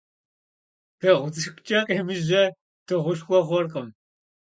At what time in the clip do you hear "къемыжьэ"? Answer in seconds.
1.87-2.43